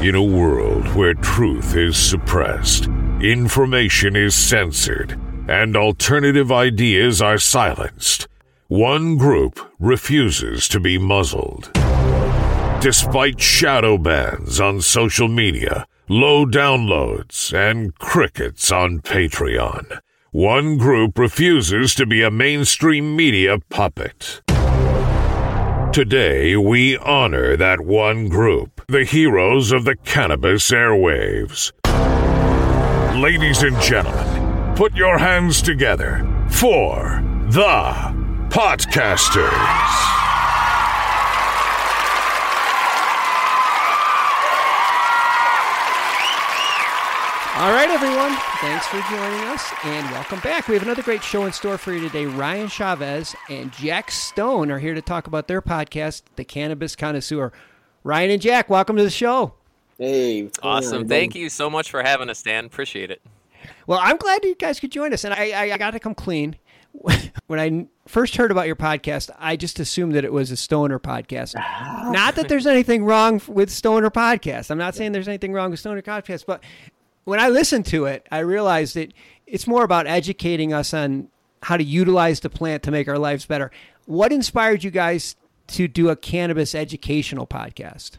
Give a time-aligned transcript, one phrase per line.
[0.00, 2.86] In a world where truth is suppressed,
[3.20, 8.28] information is censored, and alternative ideas are silenced,
[8.68, 11.72] one group refuses to be muzzled.
[12.80, 19.98] Despite shadow bans on social media, low downloads, and crickets on Patreon,
[20.30, 24.42] one group refuses to be a mainstream media puppet.
[25.92, 31.72] Today, we honor that one group, the heroes of the cannabis airwaves.
[33.20, 37.92] Ladies and gentlemen, put your hands together for the
[38.48, 39.52] Podcasters.
[47.58, 48.34] All right, everyone.
[48.62, 50.66] Thanks for joining us and welcome back.
[50.66, 52.24] We have another great show in store for you today.
[52.24, 57.52] Ryan Chavez and Jack Stone are here to talk about their podcast, The Cannabis Connoisseur.
[58.04, 59.54] Ryan and Jack, welcome to the show.
[59.98, 60.50] Hey.
[60.62, 61.08] Awesome.
[61.08, 62.64] Thank you so much for having us, Dan.
[62.64, 63.20] Appreciate it.
[63.86, 65.24] Well, I'm glad you guys could join us.
[65.24, 66.56] And I, I, I got to come clean.
[67.46, 70.98] When I first heard about your podcast, I just assumed that it was a stoner
[70.98, 71.54] podcast.
[72.12, 74.70] not that there's anything wrong with stoner podcasts.
[74.70, 76.62] I'm not saying there's anything wrong with stoner podcasts, but
[77.24, 79.14] when I listened to it, I realized that
[79.46, 81.28] it's more about educating us on
[81.62, 83.70] how to utilize the plant to make our lives better.
[84.04, 85.34] What inspired you guys
[85.68, 88.18] to do a cannabis educational podcast?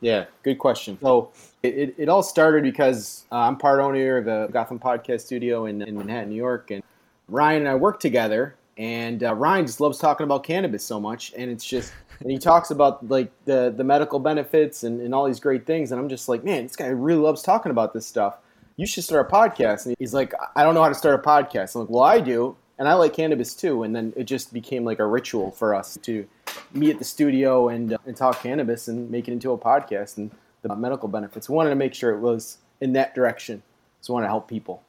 [0.00, 0.98] Yeah, good question.
[1.00, 1.30] So
[1.62, 5.66] it, it, it all started because uh, I'm part owner of the Gotham Podcast Studio
[5.66, 6.82] in, in Manhattan, New York, and
[7.28, 8.56] Ryan and I work together.
[8.78, 12.38] And uh, Ryan just loves talking about cannabis so much, and it's just and he
[12.38, 16.08] talks about like the the medical benefits and, and all these great things, and I'm
[16.08, 18.36] just like, man, this guy really loves talking about this stuff.
[18.76, 19.84] You should start a podcast.
[19.84, 21.74] And he's like, I don't know how to start a podcast.
[21.74, 23.82] I'm like, well, I do, and I like cannabis too.
[23.82, 26.26] And then it just became like a ritual for us to
[26.72, 30.16] meet at the studio and uh, and talk cannabis and make it into a podcast
[30.16, 30.30] and
[30.62, 31.48] the medical benefits.
[31.48, 33.62] We wanted to make sure it was in that direction.
[34.00, 34.82] So we want to help people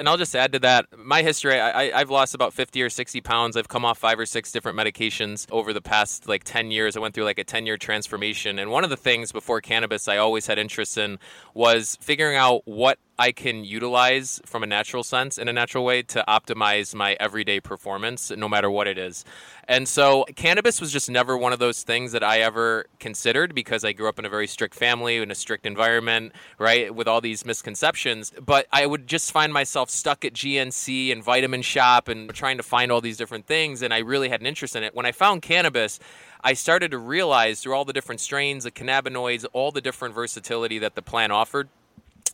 [0.00, 1.60] and I'll just add to that my history.
[1.60, 3.56] I, have lost about 50 or 60 pounds.
[3.56, 6.96] I've come off five or six different medications over the past like 10 years.
[6.96, 8.58] I went through like a 10 year transformation.
[8.58, 11.18] And one of the things before cannabis I always had interest in
[11.54, 16.00] was figuring out what I can utilize from a natural sense in a natural way
[16.04, 19.26] to optimize my everyday performance, no matter what it is.
[19.68, 23.84] And so, cannabis was just never one of those things that I ever considered because
[23.84, 27.20] I grew up in a very strict family, in a strict environment, right, with all
[27.20, 28.32] these misconceptions.
[28.40, 32.62] But I would just find myself stuck at GNC and Vitamin Shoppe and trying to
[32.62, 33.82] find all these different things.
[33.82, 34.94] And I really had an interest in it.
[34.94, 36.00] When I found cannabis,
[36.42, 40.78] I started to realize through all the different strains, the cannabinoids, all the different versatility
[40.78, 41.68] that the plant offered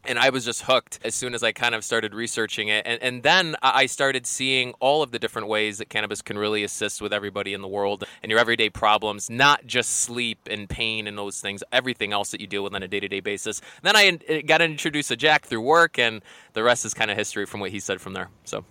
[0.06, 2.86] and I was just hooked as soon as I kind of started researching it.
[2.86, 6.64] And, and then I started seeing all of the different ways that cannabis can really
[6.64, 11.06] assist with everybody in the world and your everyday problems, not just sleep and pain
[11.06, 13.60] and those things, everything else that you deal with on a day to day basis.
[13.82, 16.22] Then I got introduced to Jack through work, and
[16.52, 18.30] the rest is kind of history from what he said from there.
[18.44, 18.64] So,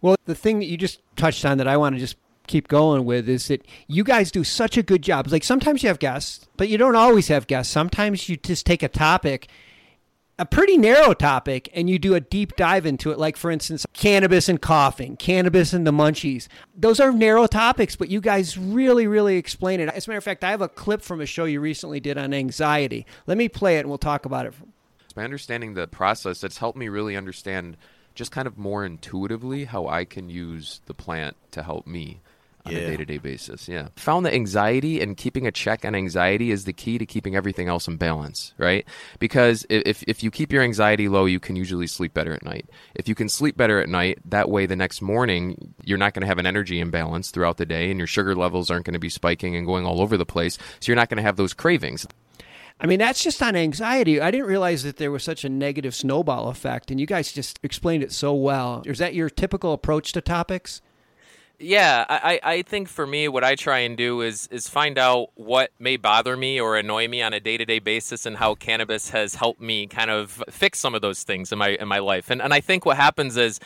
[0.00, 3.04] well, the thing that you just touched on that I want to just keep going
[3.04, 5.26] with is that you guys do such a good job.
[5.28, 7.72] Like sometimes you have guests, but you don't always have guests.
[7.72, 9.48] Sometimes you just take a topic
[10.38, 13.86] a pretty narrow topic and you do a deep dive into it like for instance
[13.92, 16.48] cannabis and coughing cannabis and the munchies.
[16.76, 19.88] Those are narrow topics but you guys really really explain it.
[19.88, 22.18] As a matter of fact i have a clip from a show you recently did
[22.18, 23.06] on anxiety.
[23.26, 24.54] Let me play it and we'll talk about it.
[25.14, 27.76] By understanding the process that's helped me really understand
[28.16, 32.20] just kind of more intuitively how i can use the plant to help me
[32.66, 32.78] on yeah.
[32.78, 33.68] a day to day basis.
[33.68, 33.88] Yeah.
[33.96, 37.68] Found that anxiety and keeping a check on anxiety is the key to keeping everything
[37.68, 38.86] else in balance, right?
[39.18, 42.68] Because if, if you keep your anxiety low, you can usually sleep better at night.
[42.94, 46.22] If you can sleep better at night, that way the next morning, you're not going
[46.22, 49.00] to have an energy imbalance throughout the day and your sugar levels aren't going to
[49.00, 50.56] be spiking and going all over the place.
[50.80, 52.06] So you're not going to have those cravings.
[52.80, 54.20] I mean, that's just on anxiety.
[54.20, 57.60] I didn't realize that there was such a negative snowball effect, and you guys just
[57.62, 58.82] explained it so well.
[58.84, 60.82] Is that your typical approach to topics?
[61.60, 65.28] Yeah, I, I think for me, what I try and do is is find out
[65.34, 68.56] what may bother me or annoy me on a day to day basis, and how
[68.56, 72.00] cannabis has helped me kind of fix some of those things in my in my
[72.00, 72.28] life.
[72.28, 73.60] And and I think what happens is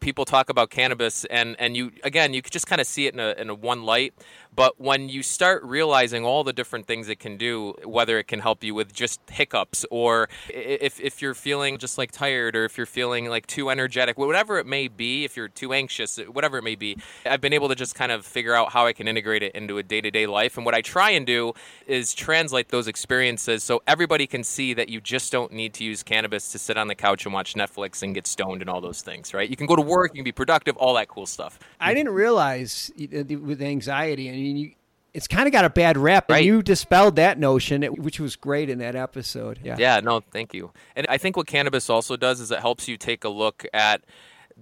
[0.00, 3.14] people talk about cannabis, and and you again you could just kind of see it
[3.14, 4.12] in a in a one light.
[4.54, 8.40] But when you start realizing all the different things it can do, whether it can
[8.40, 12.76] help you with just hiccups or if, if you're feeling just like tired or if
[12.76, 16.58] you're feeling like too energetic, whatever it may be, if you're too anxious, uh, whatever
[16.58, 19.06] it may be, I've been able to just kind of figure out how I can
[19.06, 20.56] integrate it into a day to day life.
[20.56, 21.52] And what I try and do
[21.86, 26.02] is translate those experiences so everybody can see that you just don't need to use
[26.02, 29.00] cannabis to sit on the couch and watch Netflix and get stoned and all those
[29.00, 29.48] things, right?
[29.48, 31.58] You can go to work, you can be productive, all that cool stuff.
[31.80, 34.72] I didn't realize uh, with anxiety and mean, you,
[35.12, 38.70] it's kind of got a bad rap, and you dispelled that notion, which was great
[38.70, 39.58] in that episode.
[39.62, 39.76] Yeah.
[39.78, 40.70] Yeah, no, thank you.
[40.94, 44.02] And I think what cannabis also does is it helps you take a look at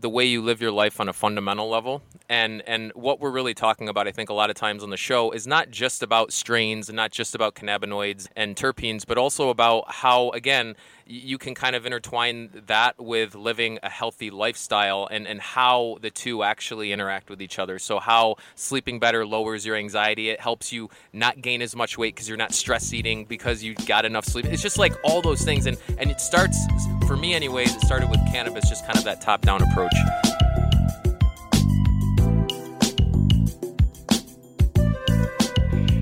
[0.01, 2.03] the way you live your life on a fundamental level.
[2.29, 4.97] And and what we're really talking about, I think a lot of times on the
[4.97, 9.49] show is not just about strains and not just about cannabinoids and terpenes, but also
[9.49, 10.77] about how again
[11.11, 16.11] you can kind of intertwine that with living a healthy lifestyle and, and how the
[16.11, 17.79] two actually interact with each other.
[17.79, 20.29] So, how sleeping better lowers your anxiety.
[20.29, 23.75] It helps you not gain as much weight because you're not stress eating because you
[23.87, 24.45] got enough sleep.
[24.45, 25.65] It's just like all those things.
[25.65, 26.59] And, and it starts,
[27.07, 29.95] for me, anyways, it started with cannabis, just kind of that top down approach.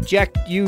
[0.04, 0.66] Jack, you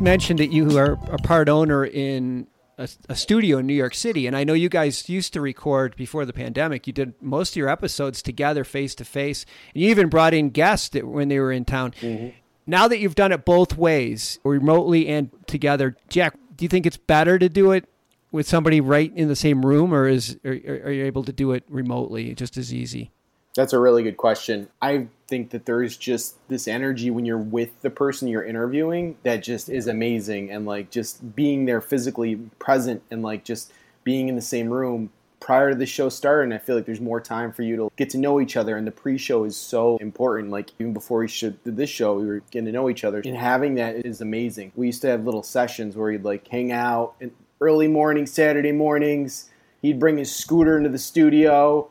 [0.00, 2.46] mentioned that you are a part owner in
[2.80, 5.94] a, a studio in New York City, and I know you guys used to record
[5.96, 6.86] before the pandemic.
[6.86, 9.44] You did most of your episodes together, face to face,
[9.74, 11.92] and you even brought in guests that, when they were in town.
[12.00, 12.30] Mm-hmm.
[12.66, 16.96] Now that you've done it both ways, remotely and together, Jack, do you think it's
[16.96, 17.86] better to do it
[18.32, 21.52] with somebody right in the same room, or is are, are you able to do
[21.52, 23.10] it remotely just as easy?
[23.60, 24.70] That's a really good question.
[24.80, 29.42] I think that there's just this energy when you're with the person you're interviewing that
[29.42, 33.70] just is amazing and like just being there physically present and like just
[34.02, 35.10] being in the same room
[35.40, 36.54] prior to the show starting.
[36.54, 38.86] I feel like there's more time for you to get to know each other and
[38.86, 40.50] the pre-show is so important.
[40.50, 43.20] Like even before we should did this show, we were getting to know each other
[43.22, 44.72] and having that is amazing.
[44.74, 47.30] We used to have little sessions where he'd like hang out in
[47.60, 49.50] early morning Saturday mornings.
[49.82, 51.90] He'd bring his scooter into the studio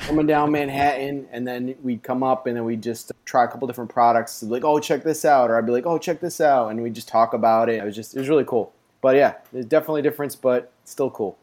[0.00, 3.66] coming down Manhattan, and then we'd come up and then we'd just try a couple
[3.66, 4.42] different products.
[4.42, 6.94] Like, oh, check this out, or I'd be like, oh, check this out, and we'd
[6.94, 7.76] just talk about it.
[7.76, 8.72] It was just, it was really cool.
[9.00, 11.38] But yeah, there's definitely a difference, but still cool.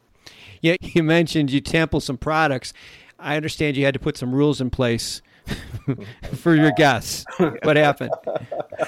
[0.61, 2.73] Yeah, you mentioned you sample some products.
[3.19, 5.21] I understand you had to put some rules in place
[6.35, 7.25] for your guests.
[7.63, 8.11] What happened?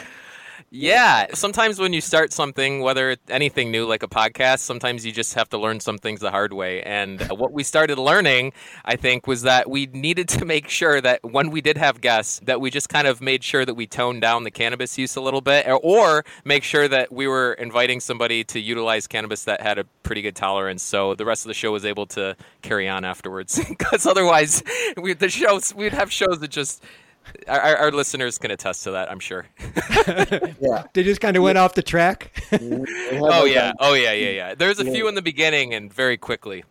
[0.71, 5.11] Yeah, sometimes when you start something, whether it's anything new like a podcast, sometimes you
[5.11, 6.83] just have to learn some things the hard way.
[6.83, 8.53] And uh, what we started learning,
[8.85, 12.39] I think, was that we needed to make sure that when we did have guests,
[12.43, 15.21] that we just kind of made sure that we toned down the cannabis use a
[15.21, 19.61] little bit, or, or make sure that we were inviting somebody to utilize cannabis that
[19.61, 22.87] had a pretty good tolerance, so the rest of the show was able to carry
[22.87, 23.59] on afterwards.
[23.69, 24.61] Because otherwise,
[24.97, 26.83] we the shows we'd have shows that just.
[27.47, 29.45] Our, our- our listeners can attest to that, I'm sure.
[30.61, 30.83] Yeah.
[30.93, 32.31] They just kind of went off the track.
[32.51, 32.85] Mm,
[33.21, 34.55] oh yeah, a- oh yeah, yeah, yeah.
[34.55, 34.93] There's a Yeah.
[34.93, 36.63] few in the beginning and very quickly.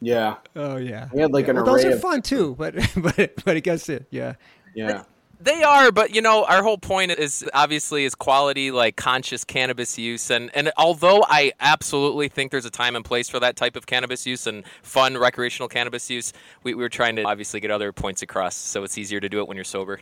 [0.00, 1.08] yeah, oh yeah.
[1.12, 3.60] We had like Yeah, an well, those are of- fun too, but but but I
[3.60, 4.06] guess it.
[4.10, 4.34] Yeah.
[4.74, 5.04] yeah.
[5.42, 9.98] They are, but you know, our whole point is obviously is quality, like conscious cannabis
[9.98, 13.74] use, and and although I absolutely think there's a time and place for that type
[13.74, 17.72] of cannabis use and fun recreational cannabis use, we, we were trying to obviously get
[17.72, 19.98] other points across, so it's easier to do it when you're sober,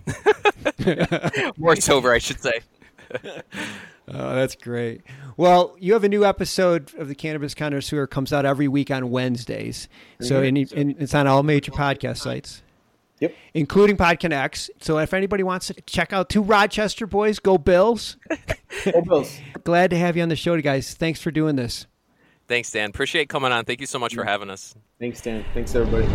[1.57, 2.61] more sober, I should say.
[4.13, 5.03] Oh, that's great.
[5.37, 9.11] Well, you have a new episode of the Cannabis Connoisseur comes out every week on
[9.11, 9.89] Wednesdays.
[10.21, 10.45] So mm-hmm.
[10.45, 12.63] any, and it's on all major podcast sites.
[13.21, 13.35] Yep.
[13.55, 14.71] Including PodConnects.
[14.81, 18.17] So if anybody wants to check out two Rochester boys, go Bills.
[18.85, 19.39] Go Bills.
[19.65, 20.95] Glad to have you on the show, guys.
[20.95, 21.87] Thanks for doing this.
[22.49, 22.91] Thanks, Dan.
[22.91, 23.65] Appreciate coming on.
[23.65, 24.29] Thank you so much for mm-hmm.
[24.29, 24.75] having us.
[24.99, 25.45] Thanks, Dan.
[25.55, 26.09] Thanks, everybody.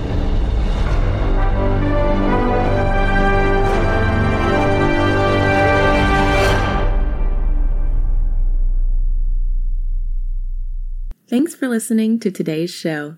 [11.27, 13.17] Thanks for listening to today's show.